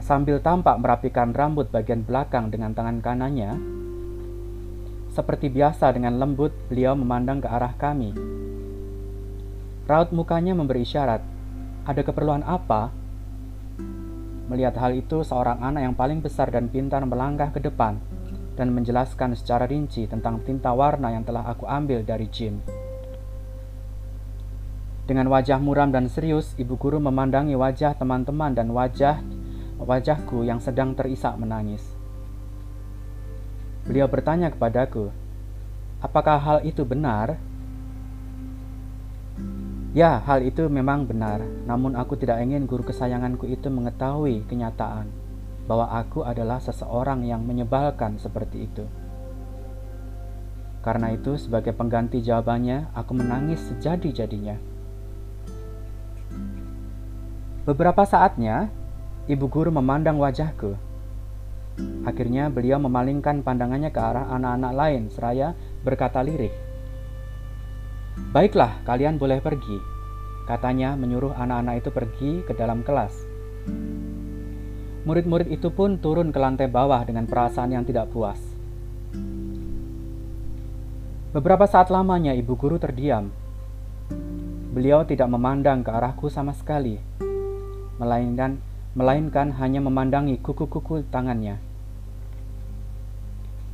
sambil 0.00 0.40
tampak 0.40 0.80
merapikan 0.80 1.36
rambut 1.36 1.68
bagian 1.68 2.00
belakang 2.00 2.48
dengan 2.48 2.72
tangan 2.72 3.04
kanannya. 3.04 3.52
Seperti 5.12 5.52
biasa 5.52 5.92
dengan 5.92 6.16
lembut, 6.16 6.54
beliau 6.72 6.96
memandang 6.96 7.44
ke 7.44 7.48
arah 7.50 7.74
kami. 7.76 8.14
Raut 9.88 10.12
mukanya 10.12 10.52
memberi 10.52 10.84
isyarat, 10.84 11.24
ada 11.88 12.00
keperluan 12.04 12.44
apa? 12.44 12.92
Melihat 14.52 14.76
hal 14.76 14.92
itu, 14.92 15.24
seorang 15.24 15.64
anak 15.64 15.80
yang 15.80 15.96
paling 15.96 16.20
besar 16.20 16.52
dan 16.52 16.68
pintar 16.68 17.00
melangkah 17.08 17.48
ke 17.48 17.56
depan 17.56 17.96
dan 18.52 18.68
menjelaskan 18.76 19.32
secara 19.32 19.64
rinci 19.64 20.04
tentang 20.04 20.44
tinta 20.44 20.76
warna 20.76 21.08
yang 21.08 21.24
telah 21.24 21.40
aku 21.48 21.64
ambil 21.64 22.04
dari 22.04 22.28
Jim. 22.28 22.60
Dengan 25.08 25.32
wajah 25.32 25.56
muram 25.56 25.88
dan 25.88 26.12
serius, 26.12 26.52
ibu 26.60 26.76
guru 26.76 27.00
memandangi 27.00 27.56
wajah 27.56 27.96
teman-teman 27.96 28.52
dan 28.52 28.68
wajah 28.68 29.24
wajahku 29.80 30.44
yang 30.44 30.60
sedang 30.60 30.92
terisak 30.92 31.32
menangis. 31.40 31.80
Beliau 33.88 34.04
bertanya 34.04 34.52
kepadaku, 34.52 35.08
"Apakah 36.04 36.36
hal 36.36 36.58
itu 36.60 36.84
benar?" 36.84 37.47
Ya, 39.96 40.20
hal 40.20 40.44
itu 40.44 40.68
memang 40.68 41.08
benar, 41.08 41.40
namun 41.64 41.96
aku 41.96 42.12
tidak 42.20 42.44
ingin 42.44 42.68
guru 42.68 42.84
kesayanganku 42.84 43.48
itu 43.48 43.72
mengetahui 43.72 44.44
kenyataan 44.44 45.08
bahwa 45.64 45.88
aku 45.88 46.28
adalah 46.28 46.60
seseorang 46.60 47.24
yang 47.24 47.40
menyebalkan 47.40 48.20
seperti 48.20 48.68
itu. 48.68 48.84
Karena 50.84 51.16
itu, 51.16 51.40
sebagai 51.40 51.72
pengganti 51.72 52.20
jawabannya, 52.20 52.92
aku 52.92 53.16
menangis 53.16 53.64
sejadi-jadinya. 53.72 54.60
Beberapa 57.64 58.04
saatnya, 58.04 58.68
ibu 59.24 59.48
guru 59.48 59.72
memandang 59.72 60.20
wajahku. 60.20 60.76
Akhirnya, 62.04 62.52
beliau 62.52 62.76
memalingkan 62.76 63.40
pandangannya 63.40 63.88
ke 63.88 64.00
arah 64.00 64.36
anak-anak 64.36 64.72
lain, 64.76 65.02
seraya 65.08 65.56
berkata 65.80 66.20
lirik, 66.20 66.52
Baiklah, 68.34 68.84
kalian 68.84 69.16
boleh 69.16 69.40
pergi. 69.40 69.78
Katanya 70.48 70.96
menyuruh 70.96 71.36
anak-anak 71.36 71.84
itu 71.84 71.90
pergi 71.92 72.32
ke 72.44 72.52
dalam 72.56 72.80
kelas. 72.80 73.12
Murid-murid 75.08 75.48
itu 75.48 75.72
pun 75.72 75.96
turun 76.00 76.28
ke 76.28 76.38
lantai 76.40 76.68
bawah 76.68 77.00
dengan 77.04 77.24
perasaan 77.24 77.72
yang 77.72 77.84
tidak 77.88 78.12
puas. 78.12 78.40
Beberapa 81.32 81.68
saat 81.68 81.92
lamanya 81.92 82.32
ibu 82.32 82.56
guru 82.56 82.80
terdiam. 82.80 83.28
Beliau 84.72 85.04
tidak 85.04 85.28
memandang 85.28 85.84
ke 85.84 85.90
arahku 85.92 86.32
sama 86.32 86.56
sekali, 86.56 86.96
melainkan 88.00 88.60
melainkan 88.96 89.52
hanya 89.60 89.84
memandangi 89.84 90.40
kuku-kuku 90.40 91.04
tangannya. 91.12 91.60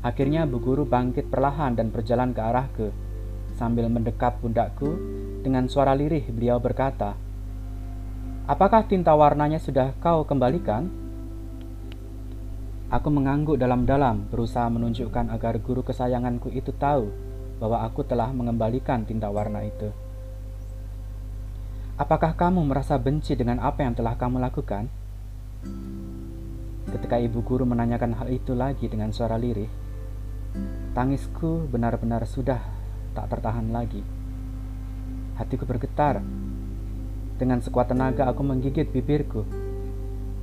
Akhirnya 0.04 0.44
bu 0.44 0.60
guru 0.60 0.84
bangkit 0.84 1.32
perlahan 1.32 1.78
dan 1.78 1.88
berjalan 1.88 2.36
ke 2.36 2.40
arahku. 2.44 2.88
Sambil 3.54 3.86
mendekap 3.86 4.42
pundakku, 4.42 4.98
dengan 5.46 5.70
suara 5.70 5.94
lirih 5.94 6.26
beliau 6.34 6.58
berkata, 6.58 7.14
Apakah 8.44 8.84
tinta 8.84 9.14
warnanya 9.16 9.56
sudah 9.56 9.96
kau 10.02 10.26
kembalikan? 10.26 10.90
Aku 12.92 13.08
mengangguk 13.08 13.56
dalam-dalam, 13.56 14.28
berusaha 14.28 14.68
menunjukkan 14.68 15.32
agar 15.32 15.56
guru 15.62 15.80
kesayanganku 15.80 16.52
itu 16.52 16.74
tahu 16.76 17.08
bahwa 17.62 17.86
aku 17.86 18.04
telah 18.04 18.28
mengembalikan 18.34 19.06
tinta 19.06 19.30
warna 19.30 19.64
itu. 19.64 19.88
Apakah 21.94 22.34
kamu 22.34 22.66
merasa 22.66 22.98
benci 22.98 23.38
dengan 23.38 23.62
apa 23.62 23.86
yang 23.86 23.94
telah 23.94 24.18
kamu 24.18 24.42
lakukan? 24.42 24.90
Ketika 26.90 27.22
ibu 27.22 27.38
guru 27.40 27.62
menanyakan 27.62 28.18
hal 28.18 28.28
itu 28.34 28.52
lagi 28.52 28.90
dengan 28.90 29.14
suara 29.14 29.38
lirih, 29.38 29.70
tangisku 30.92 31.70
benar-benar 31.70 32.26
sudah 32.26 32.73
tak 33.14 33.30
tertahan 33.30 33.70
lagi. 33.70 34.02
Hatiku 35.38 35.64
bergetar. 35.64 36.20
Dengan 37.34 37.58
sekuat 37.58 37.90
tenaga 37.90 38.26
aku 38.26 38.42
menggigit 38.42 38.90
bibirku. 38.90 39.46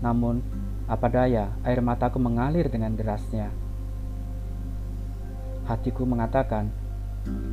Namun, 0.04 0.44
apa 0.88 1.08
daya, 1.08 1.56
air 1.64 1.80
mataku 1.80 2.20
mengalir 2.20 2.68
dengan 2.68 2.96
derasnya. 2.96 3.52
Hatiku 5.68 6.04
mengatakan, 6.04 6.68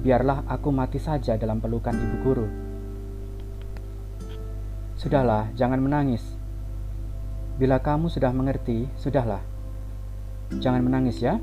biarlah 0.03 0.43
aku 0.49 0.75
mati 0.75 0.99
saja 0.99 1.39
dalam 1.39 1.63
pelukan 1.63 1.95
ibu 1.95 2.17
guru. 2.25 2.47
Sudahlah, 4.99 5.55
jangan 5.55 5.79
menangis. 5.79 6.25
Bila 7.59 7.79
kamu 7.79 8.11
sudah 8.11 8.35
mengerti, 8.35 8.91
sudahlah. 8.99 9.43
Jangan 10.59 10.83
menangis 10.83 11.23
ya. 11.23 11.39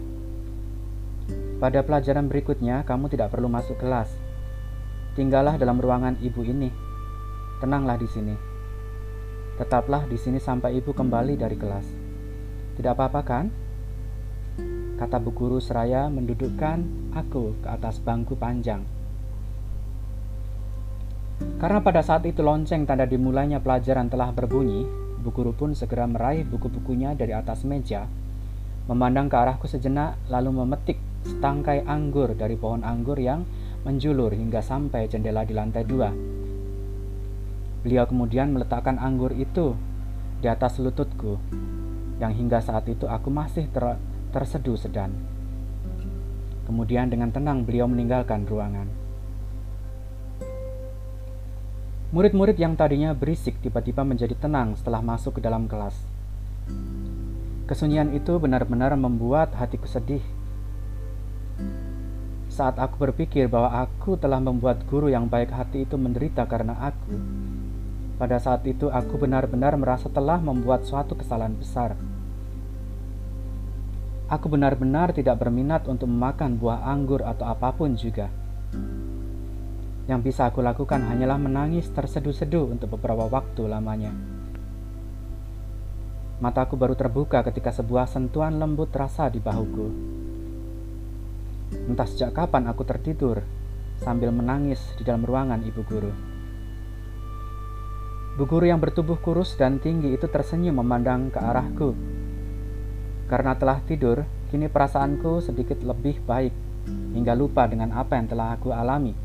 Pada 1.66 1.82
pelajaran 1.82 2.30
berikutnya, 2.30 2.86
kamu 2.86 3.10
tidak 3.10 3.34
perlu 3.34 3.50
masuk 3.50 3.82
kelas. 3.82 4.14
Tinggallah 5.18 5.58
dalam 5.58 5.82
ruangan 5.82 6.14
ibu 6.22 6.46
ini. 6.46 6.70
Tenanglah 7.58 7.98
di 7.98 8.06
sini. 8.06 8.38
Tetaplah 9.58 10.06
di 10.06 10.14
sini 10.14 10.38
sampai 10.38 10.78
ibu 10.78 10.94
kembali 10.94 11.34
dari 11.34 11.58
kelas. 11.58 11.90
Tidak 12.78 12.94
apa-apa 12.94 13.22
kan? 13.26 13.50
Kata 15.02 15.18
bu 15.18 15.34
guru 15.34 15.58
seraya 15.58 16.06
mendudukkan 16.06 17.10
aku 17.18 17.58
ke 17.58 17.68
atas 17.74 17.98
bangku 17.98 18.38
panjang. 18.38 18.86
Karena 21.58 21.82
pada 21.82 22.06
saat 22.06 22.30
itu 22.30 22.46
lonceng 22.46 22.86
tanda 22.86 23.10
dimulainya 23.10 23.58
pelajaran 23.58 24.06
telah 24.06 24.30
berbunyi, 24.30 24.86
bu 25.18 25.34
guru 25.34 25.50
pun 25.58 25.74
segera 25.74 26.06
meraih 26.06 26.46
buku-bukunya 26.46 27.18
dari 27.18 27.34
atas 27.34 27.66
meja, 27.66 28.06
memandang 28.86 29.26
ke 29.26 29.34
arahku 29.34 29.66
sejenak 29.66 30.14
lalu 30.30 30.62
memetik 30.62 31.02
setangkai 31.26 31.90
anggur 31.90 32.38
dari 32.38 32.54
pohon 32.54 32.86
anggur 32.86 33.18
yang 33.18 33.44
menjulur 33.82 34.30
hingga 34.34 34.62
sampai 34.62 35.10
jendela 35.10 35.42
di 35.42 35.58
lantai 35.58 35.84
dua. 35.86 36.14
Beliau 37.82 38.06
kemudian 38.10 38.54
meletakkan 38.54 38.98
anggur 38.98 39.34
itu 39.34 39.78
di 40.42 40.50
atas 40.50 40.78
lututku, 40.82 41.38
yang 42.22 42.34
hingga 42.34 42.62
saat 42.62 42.86
itu 42.90 43.06
aku 43.10 43.30
masih 43.34 43.66
ter 43.70 43.98
terseduh 44.34 44.78
sedan. 44.78 45.14
Kemudian 46.66 47.14
dengan 47.14 47.30
tenang 47.30 47.62
beliau 47.62 47.86
meninggalkan 47.86 48.46
ruangan. 48.50 48.90
Murid-murid 52.10 52.58
yang 52.58 52.74
tadinya 52.74 53.14
berisik 53.14 53.62
tiba-tiba 53.62 54.02
menjadi 54.02 54.34
tenang 54.34 54.74
setelah 54.78 55.06
masuk 55.06 55.38
ke 55.38 55.42
dalam 55.46 55.70
kelas. 55.70 55.94
Kesunyian 57.70 58.14
itu 58.14 58.38
benar-benar 58.42 58.94
membuat 58.98 59.54
hatiku 59.58 59.90
sedih 59.90 60.22
saat 62.56 62.80
aku 62.80 62.96
berpikir 63.12 63.52
bahwa 63.52 63.84
aku 63.84 64.16
telah 64.16 64.40
membuat 64.40 64.88
guru 64.88 65.12
yang 65.12 65.28
baik 65.28 65.52
hati 65.52 65.84
itu 65.84 66.00
menderita 66.00 66.48
karena 66.48 66.80
aku, 66.80 67.20
pada 68.16 68.40
saat 68.40 68.64
itu 68.64 68.88
aku 68.88 69.20
benar-benar 69.20 69.76
merasa 69.76 70.08
telah 70.08 70.40
membuat 70.40 70.88
suatu 70.88 71.20
kesalahan 71.20 71.52
besar. 71.60 72.00
Aku 74.32 74.48
benar-benar 74.48 75.12
tidak 75.12 75.36
berminat 75.44 75.84
untuk 75.92 76.08
memakan 76.08 76.56
buah 76.56 76.88
anggur 76.88 77.28
atau 77.28 77.44
apa 77.44 77.76
pun 77.76 77.92
juga. 78.00 78.32
Yang 80.08 80.32
bisa 80.32 80.48
aku 80.48 80.64
lakukan 80.64 81.04
hanyalah 81.12 81.36
menangis 81.36 81.92
terseduh-seduh 81.92 82.72
untuk 82.72 82.96
beberapa 82.96 83.28
waktu 83.28 83.68
lamanya. 83.68 84.16
Mataku 86.40 86.80
baru 86.80 86.96
terbuka 86.96 87.44
ketika 87.44 87.76
sebuah 87.76 88.08
sentuhan 88.08 88.56
lembut 88.56 88.96
terasa 88.96 89.28
di 89.28 89.44
bahuku. 89.44 90.15
Entah 91.74 92.06
sejak 92.06 92.36
kapan 92.36 92.70
aku 92.70 92.86
tertidur 92.86 93.42
sambil 94.02 94.30
menangis 94.30 94.82
di 95.00 95.04
dalam 95.08 95.24
ruangan 95.24 95.64
ibu 95.64 95.82
guru. 95.88 96.12
Bu 98.36 98.44
guru 98.44 98.68
yang 98.68 98.84
bertubuh 98.84 99.16
kurus 99.24 99.56
dan 99.56 99.80
tinggi 99.80 100.12
itu 100.12 100.28
tersenyum 100.28 100.84
memandang 100.84 101.32
ke 101.32 101.40
arahku. 101.40 101.96
Karena 103.32 103.56
telah 103.56 103.80
tidur, 103.88 104.28
kini 104.52 104.68
perasaanku 104.68 105.40
sedikit 105.40 105.80
lebih 105.82 106.20
baik 106.28 106.52
hingga 107.16 107.32
lupa 107.32 107.66
dengan 107.66 107.96
apa 107.96 108.20
yang 108.20 108.28
telah 108.28 108.60
aku 108.60 108.76
alami. 108.76 109.16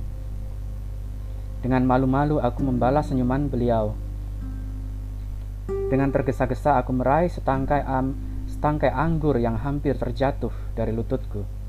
Dengan 1.61 1.85
malu-malu 1.85 2.40
aku 2.40 2.64
membalas 2.64 3.11
senyuman 3.11 3.50
beliau. 3.50 3.92
Dengan 5.68 6.14
tergesa-gesa 6.14 6.79
aku 6.79 6.94
meraih 6.94 7.29
setangkai, 7.29 7.83
am, 7.83 8.14
setangkai 8.46 8.94
anggur 8.94 9.37
yang 9.42 9.59
hampir 9.59 9.98
terjatuh 9.98 10.55
dari 10.72 10.94
lututku. 10.94 11.60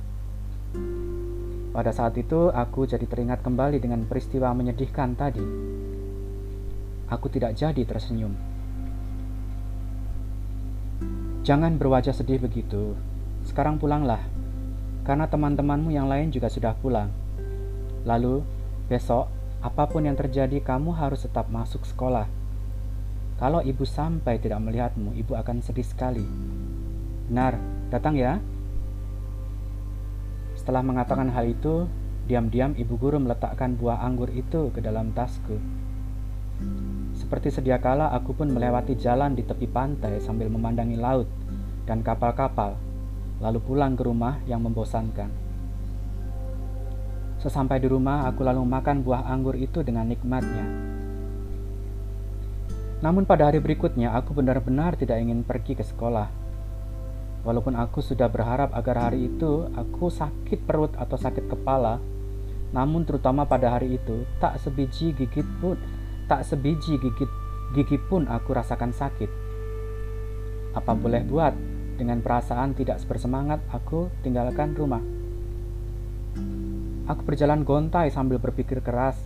Pada 1.72 1.96
saat 1.96 2.20
itu, 2.20 2.52
aku 2.52 2.84
jadi 2.84 3.08
teringat 3.08 3.40
kembali 3.48 3.80
dengan 3.80 4.04
peristiwa 4.04 4.52
menyedihkan 4.52 5.16
tadi. 5.16 5.44
Aku 7.08 7.32
tidak 7.32 7.56
jadi 7.56 7.80
tersenyum. 7.88 8.36
Jangan 11.48 11.80
berwajah 11.80 12.12
sedih 12.12 12.44
begitu. 12.44 13.00
Sekarang 13.48 13.80
pulanglah, 13.80 14.20
karena 15.08 15.32
teman-temanmu 15.32 15.96
yang 15.96 16.12
lain 16.12 16.28
juga 16.28 16.52
sudah 16.52 16.76
pulang. 16.76 17.08
Lalu, 18.04 18.44
besok, 18.92 19.32
apa 19.64 19.88
pun 19.88 20.04
yang 20.04 20.20
terjadi, 20.20 20.60
kamu 20.60 20.92
harus 20.92 21.24
tetap 21.24 21.48
masuk 21.48 21.88
sekolah. 21.88 22.28
Kalau 23.40 23.64
ibu 23.66 23.88
sampai 23.88 24.38
tidak 24.38 24.62
melihatmu, 24.62 25.18
ibu 25.18 25.34
akan 25.40 25.66
sedih 25.66 25.88
sekali. 25.88 26.28
Benar, 27.32 27.58
datang 27.90 28.20
ya. 28.20 28.38
Setelah 30.62 30.86
mengatakan 30.86 31.34
hal 31.34 31.50
itu, 31.50 31.90
diam-diam 32.30 32.78
ibu 32.78 32.94
guru 32.94 33.18
meletakkan 33.18 33.74
buah 33.74 34.06
anggur 34.06 34.30
itu 34.30 34.70
ke 34.70 34.78
dalam 34.78 35.10
tasku. 35.10 35.58
Seperti 37.18 37.50
sedia 37.50 37.82
kala, 37.82 38.14
aku 38.14 38.38
pun 38.38 38.46
melewati 38.46 38.94
jalan 38.94 39.34
di 39.34 39.42
tepi 39.42 39.66
pantai 39.66 40.22
sambil 40.22 40.54
memandangi 40.54 41.02
laut 41.02 41.26
dan 41.90 42.06
kapal-kapal, 42.06 42.78
lalu 43.42 43.58
pulang 43.58 43.98
ke 43.98 44.06
rumah 44.06 44.38
yang 44.46 44.62
membosankan. 44.62 45.34
Sesampai 47.42 47.82
di 47.82 47.90
rumah, 47.90 48.30
aku 48.30 48.46
lalu 48.46 48.62
makan 48.62 49.02
buah 49.02 49.34
anggur 49.34 49.58
itu 49.58 49.82
dengan 49.82 50.06
nikmatnya. 50.14 50.62
Namun 53.02 53.26
pada 53.26 53.50
hari 53.50 53.58
berikutnya 53.58 54.14
aku 54.14 54.38
benar-benar 54.38 54.94
tidak 54.94 55.18
ingin 55.18 55.42
pergi 55.42 55.74
ke 55.74 55.82
sekolah. 55.82 56.41
Walaupun 57.42 57.74
aku 57.74 58.06
sudah 58.06 58.30
berharap 58.30 58.70
agar 58.78 59.10
hari 59.10 59.26
itu 59.34 59.66
aku 59.74 60.14
sakit 60.14 60.62
perut 60.62 60.94
atau 60.94 61.18
sakit 61.18 61.50
kepala, 61.50 61.98
namun 62.70 63.02
terutama 63.04 63.50
pada 63.50 63.74
hari 63.74 63.98
itu 63.98 64.24
tak 64.38 64.62
sebiji 64.62 65.12
gigit 65.18 65.48
pun, 65.58 65.76
tak 66.30 66.46
sebiji 66.46 67.02
gigit 67.02 67.32
gigi 67.74 67.98
pun 67.98 68.30
aku 68.30 68.54
rasakan 68.54 68.94
sakit. 68.94 69.28
Apa 70.78 70.94
boleh 70.94 71.26
buat, 71.26 71.52
dengan 71.98 72.22
perasaan 72.24 72.78
tidak 72.78 73.02
bersemangat 73.10 73.60
aku 73.74 74.08
tinggalkan 74.22 74.78
rumah. 74.78 75.04
Aku 77.12 77.22
berjalan 77.28 77.68
gontai 77.68 78.08
sambil 78.08 78.40
berpikir 78.40 78.80
keras. 78.80 79.20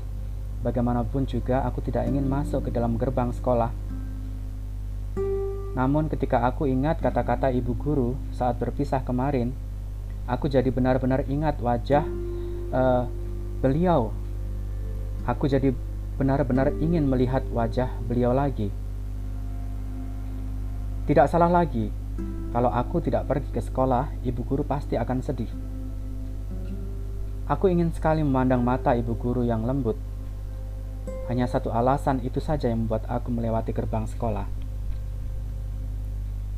Bagaimanapun 0.66 1.30
juga 1.30 1.62
aku 1.68 1.86
tidak 1.86 2.10
ingin 2.10 2.26
masuk 2.26 2.66
ke 2.66 2.70
dalam 2.74 2.98
gerbang 2.98 3.30
sekolah. 3.30 3.70
Namun 5.76 6.08
ketika 6.08 6.48
aku 6.48 6.72
ingat 6.72 7.04
kata-kata 7.04 7.52
ibu 7.52 7.76
guru 7.76 8.16
saat 8.32 8.56
berpisah 8.56 9.04
kemarin, 9.04 9.52
aku 10.24 10.48
jadi 10.48 10.72
benar-benar 10.72 11.28
ingat 11.28 11.60
wajah 11.60 12.08
uh, 12.72 13.04
beliau. 13.60 14.16
Aku 15.28 15.52
jadi 15.52 15.76
benar-benar 16.16 16.72
ingin 16.80 17.04
melihat 17.04 17.44
wajah 17.52 17.92
beliau 18.08 18.32
lagi. 18.32 18.72
Tidak 21.06 21.28
salah 21.28 21.52
lagi, 21.52 21.92
kalau 22.56 22.72
aku 22.72 23.04
tidak 23.04 23.28
pergi 23.28 23.52
ke 23.52 23.60
sekolah, 23.60 24.16
ibu 24.24 24.42
guru 24.48 24.64
pasti 24.64 24.96
akan 24.96 25.20
sedih. 25.20 25.52
Aku 27.52 27.68
ingin 27.68 27.92
sekali 27.92 28.24
memandang 28.24 28.64
mata 28.64 28.96
ibu 28.96 29.12
guru 29.14 29.44
yang 29.44 29.68
lembut. 29.68 30.00
Hanya 31.30 31.46
satu 31.46 31.70
alasan 31.70 32.24
itu 32.24 32.42
saja 32.42 32.72
yang 32.72 32.88
membuat 32.88 33.06
aku 33.06 33.30
melewati 33.30 33.70
gerbang 33.70 34.10
sekolah. 34.10 34.65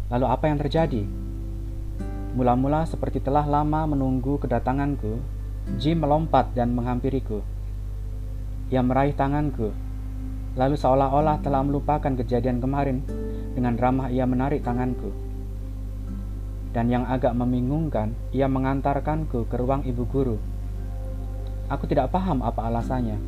Lalu 0.07 0.25
apa 0.27 0.45
yang 0.47 0.57
terjadi? 0.59 1.03
Mula-mula 2.37 2.87
seperti 2.87 3.19
telah 3.19 3.43
lama 3.43 3.83
menunggu 3.89 4.39
kedatanganku, 4.39 5.19
Jim 5.75 5.99
melompat 5.99 6.55
dan 6.55 6.71
menghampiriku. 6.71 7.43
Ia 8.71 8.79
meraih 8.79 9.11
tanganku, 9.11 9.75
lalu 10.55 10.75
seolah-olah 10.79 11.43
telah 11.43 11.59
melupakan 11.65 12.13
kejadian 12.13 12.63
kemarin, 12.63 13.03
dengan 13.51 13.75
ramah 13.75 14.07
ia 14.07 14.23
menarik 14.23 14.63
tanganku. 14.63 15.11
Dan 16.71 16.87
yang 16.87 17.03
agak 17.09 17.35
membingungkan, 17.35 18.15
ia 18.31 18.45
mengantarkanku 18.47 19.49
ke 19.49 19.55
ruang 19.59 19.83
ibu 19.83 20.07
guru. 20.07 20.37
Aku 21.67 21.83
tidak 21.83 22.15
paham 22.15 22.45
apa 22.45 22.63
alasannya. 22.63 23.19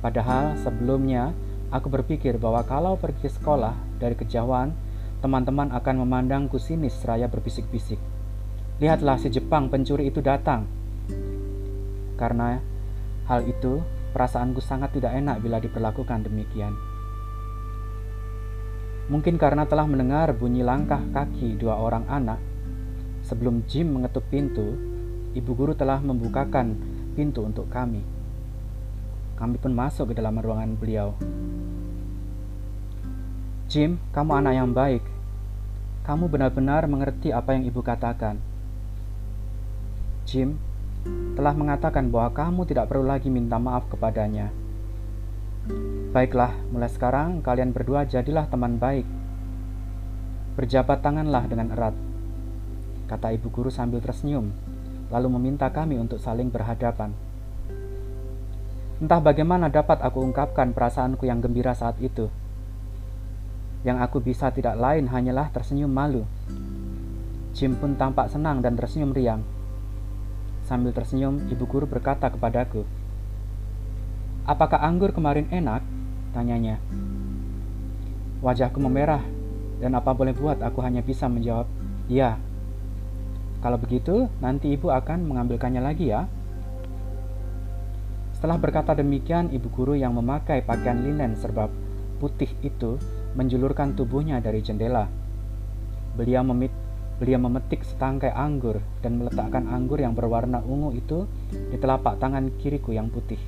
Padahal 0.00 0.56
sebelumnya 0.62 1.34
aku 1.68 1.92
berpikir 1.92 2.40
bahwa 2.40 2.64
kalau 2.64 2.96
pergi 2.96 3.28
sekolah 3.28 3.74
dari 4.00 4.14
kejauhan 4.14 4.85
teman-teman 5.24 5.72
akan 5.72 6.04
memandangku 6.04 6.60
sinis 6.60 6.96
seraya 7.00 7.28
berbisik-bisik. 7.30 7.98
Lihatlah 8.76 9.16
si 9.16 9.32
Jepang 9.32 9.72
pencuri 9.72 10.12
itu 10.12 10.20
datang. 10.20 10.68
Karena 12.20 12.60
hal 13.28 13.44
itu, 13.48 13.80
perasaanku 14.12 14.60
sangat 14.60 14.96
tidak 14.96 15.16
enak 15.16 15.40
bila 15.40 15.60
diperlakukan 15.60 16.28
demikian. 16.28 16.72
Mungkin 19.06 19.38
karena 19.38 19.64
telah 19.70 19.86
mendengar 19.86 20.34
bunyi 20.34 20.66
langkah 20.66 20.98
kaki 21.14 21.56
dua 21.56 21.78
orang 21.78 22.04
anak, 22.10 22.42
sebelum 23.22 23.62
Jim 23.70 23.94
mengetuk 23.94 24.26
pintu, 24.28 24.74
ibu 25.32 25.50
guru 25.54 25.78
telah 25.78 26.02
membukakan 26.02 26.74
pintu 27.14 27.46
untuk 27.46 27.70
kami. 27.70 28.02
Kami 29.36 29.56
pun 29.60 29.72
masuk 29.76 30.10
ke 30.10 30.14
dalam 30.16 30.40
ruangan 30.40 30.74
beliau. 30.74 31.12
Jim, 33.76 34.00
kamu 34.16 34.40
anak 34.40 34.56
yang 34.56 34.72
baik. 34.72 35.04
Kamu 36.08 36.32
benar-benar 36.32 36.88
mengerti 36.88 37.28
apa 37.28 37.52
yang 37.52 37.68
ibu 37.68 37.84
katakan. 37.84 38.40
Jim 40.24 40.56
telah 41.36 41.52
mengatakan 41.52 42.08
bahwa 42.08 42.32
kamu 42.32 42.64
tidak 42.64 42.88
perlu 42.88 43.04
lagi 43.04 43.28
minta 43.28 43.60
maaf 43.60 43.84
kepadanya. 43.92 44.48
Baiklah, 46.08 46.56
mulai 46.72 46.88
sekarang 46.88 47.44
kalian 47.44 47.76
berdua 47.76 48.08
jadilah 48.08 48.48
teman 48.48 48.80
baik. 48.80 49.04
Berjabat 50.56 51.04
tanganlah 51.04 51.44
dengan 51.44 51.68
erat, 51.76 51.92
kata 53.12 53.36
ibu 53.36 53.52
guru 53.52 53.68
sambil 53.68 54.00
tersenyum, 54.00 54.56
lalu 55.12 55.28
meminta 55.36 55.68
kami 55.68 56.00
untuk 56.00 56.16
saling 56.16 56.48
berhadapan. 56.48 57.12
Entah 59.04 59.20
bagaimana 59.20 59.68
dapat 59.68 60.00
aku 60.00 60.24
ungkapkan 60.24 60.72
perasaanku 60.72 61.28
yang 61.28 61.44
gembira 61.44 61.76
saat 61.76 62.00
itu. 62.00 62.32
Yang 63.86 63.98
aku 64.02 64.18
bisa 64.18 64.50
tidak 64.50 64.74
lain 64.74 65.06
hanyalah 65.06 65.46
tersenyum 65.54 65.86
malu. 65.86 66.26
Jim 67.54 67.78
pun 67.78 67.94
tampak 67.94 68.26
senang 68.26 68.58
dan 68.58 68.74
tersenyum 68.74 69.14
riang. 69.14 69.46
Sambil 70.66 70.90
tersenyum, 70.90 71.46
ibu 71.46 71.62
guru 71.70 71.86
berkata 71.86 72.26
kepadaku, 72.26 72.82
Apakah 74.42 74.82
anggur 74.82 75.14
kemarin 75.14 75.46
enak? 75.54 75.86
Tanyanya. 76.34 76.82
Wajahku 78.42 78.82
memerah, 78.82 79.22
dan 79.78 79.94
apa 79.94 80.10
boleh 80.10 80.34
buat 80.34 80.58
aku 80.58 80.82
hanya 80.82 81.06
bisa 81.06 81.30
menjawab, 81.30 81.70
Ya. 82.10 82.42
Kalau 83.62 83.78
begitu, 83.78 84.26
nanti 84.42 84.74
ibu 84.74 84.90
akan 84.90 85.30
mengambilkannya 85.30 85.82
lagi 85.82 86.10
ya. 86.10 86.26
Setelah 88.34 88.58
berkata 88.58 88.92
demikian, 88.98 89.54
ibu 89.54 89.70
guru 89.70 89.94
yang 89.94 90.12
memakai 90.12 90.66
pakaian 90.66 91.00
linen 91.02 91.38
serba 91.38 91.70
putih 92.16 92.48
itu 92.64 92.96
menjulurkan 93.36 93.92
tubuhnya 93.92 94.40
dari 94.40 94.64
jendela. 94.64 95.04
Beliau, 96.16 96.40
memit, 96.40 96.72
beliau 97.20 97.36
memetik 97.44 97.84
setangkai 97.84 98.32
anggur 98.32 98.80
dan 99.04 99.20
meletakkan 99.20 99.68
anggur 99.68 100.00
yang 100.00 100.16
berwarna 100.16 100.64
ungu 100.64 100.96
itu 100.96 101.28
di 101.52 101.76
telapak 101.76 102.16
tangan 102.16 102.48
kiriku 102.56 102.96
yang 102.96 103.12
putih. 103.12 103.38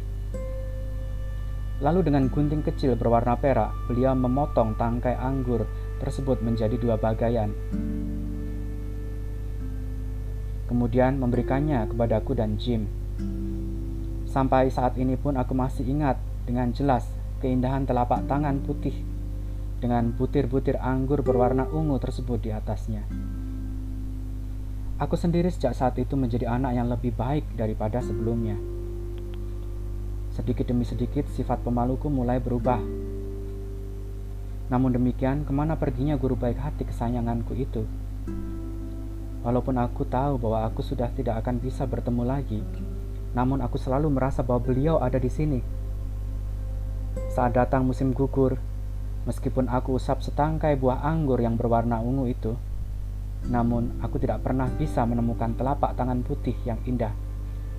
Lalu 1.80 2.12
dengan 2.12 2.28
gunting 2.28 2.60
kecil 2.60 2.98
berwarna 3.00 3.40
perak, 3.40 3.72
beliau 3.88 4.12
memotong 4.12 4.76
tangkai 4.76 5.16
anggur 5.16 5.64
tersebut 6.04 6.44
menjadi 6.44 6.76
dua 6.76 7.00
bagian. 7.00 7.54
Kemudian 10.68 11.16
memberikannya 11.16 11.88
kepadaku 11.88 12.36
dan 12.36 12.60
Jim. 12.60 12.84
Sampai 14.28 14.68
saat 14.68 15.00
ini 15.00 15.16
pun 15.16 15.40
aku 15.40 15.56
masih 15.56 15.88
ingat 15.88 16.20
dengan 16.44 16.68
jelas 16.76 17.08
keindahan 17.40 17.88
telapak 17.88 18.26
tangan 18.28 18.60
putih 18.60 19.07
dengan 19.78 20.10
butir-butir 20.14 20.78
anggur 20.78 21.22
berwarna 21.22 21.66
ungu 21.70 21.98
tersebut 22.02 22.42
di 22.42 22.50
atasnya. 22.50 23.06
Aku 24.98 25.14
sendiri 25.14 25.46
sejak 25.46 25.78
saat 25.78 25.94
itu 26.02 26.18
menjadi 26.18 26.50
anak 26.50 26.74
yang 26.74 26.90
lebih 26.90 27.14
baik 27.14 27.46
daripada 27.54 28.02
sebelumnya. 28.02 28.58
Sedikit 30.34 30.66
demi 30.66 30.82
sedikit 30.82 31.30
sifat 31.30 31.62
pemaluku 31.62 32.10
mulai 32.10 32.42
berubah. 32.42 32.82
Namun 34.68 34.90
demikian, 34.98 35.46
ke 35.46 35.52
mana 35.54 35.78
perginya 35.78 36.18
guru 36.18 36.34
baik 36.34 36.58
hati 36.58 36.82
kesayanganku 36.82 37.54
itu? 37.54 37.86
Walaupun 39.46 39.78
aku 39.78 40.02
tahu 40.02 40.36
bahwa 40.42 40.66
aku 40.66 40.82
sudah 40.82 41.08
tidak 41.14 41.46
akan 41.46 41.62
bisa 41.62 41.86
bertemu 41.86 42.22
lagi, 42.26 42.60
namun 43.38 43.62
aku 43.62 43.78
selalu 43.78 44.10
merasa 44.10 44.42
bahwa 44.42 44.66
beliau 44.66 44.98
ada 44.98 45.16
di 45.16 45.30
sini. 45.30 45.62
Saat 47.30 47.54
datang 47.54 47.86
musim 47.86 48.10
gugur, 48.10 48.58
Meskipun 49.28 49.68
aku 49.68 50.00
usap 50.00 50.24
setangkai 50.24 50.80
buah 50.80 51.04
anggur 51.04 51.36
yang 51.36 51.60
berwarna 51.60 52.00
ungu 52.00 52.32
itu, 52.32 52.56
namun 53.52 54.00
aku 54.00 54.16
tidak 54.16 54.40
pernah 54.40 54.72
bisa 54.72 55.04
menemukan 55.04 55.52
telapak 55.52 55.92
tangan 56.00 56.24
putih 56.24 56.56
yang 56.64 56.80
indah, 56.88 57.12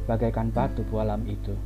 bagaikan 0.06 0.54
batu 0.54 0.86
bualam 0.86 1.26
itu. 1.26 1.58